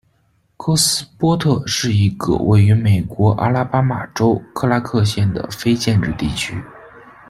[0.57, 6.59] 戈斯波特是一个位于美国阿拉巴马州克拉克县的非建制地区。